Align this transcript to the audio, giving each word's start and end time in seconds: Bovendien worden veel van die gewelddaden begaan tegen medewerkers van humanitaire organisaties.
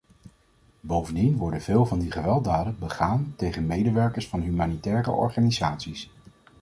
Bovendien 0.79 1.37
worden 1.37 1.61
veel 1.61 1.85
van 1.85 1.99
die 1.99 2.11
gewelddaden 2.11 2.75
begaan 2.79 3.33
tegen 3.37 3.65
medewerkers 3.65 4.27
van 4.27 4.41
humanitaire 4.41 5.11
organisaties. 5.11 6.09